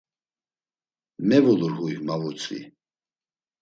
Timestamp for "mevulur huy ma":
1.27-2.15